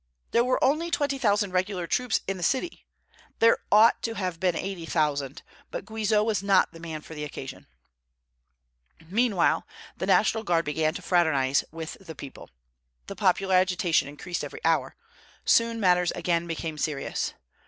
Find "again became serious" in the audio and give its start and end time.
16.13-17.35